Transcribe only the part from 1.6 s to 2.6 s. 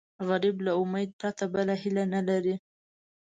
هیله نه لري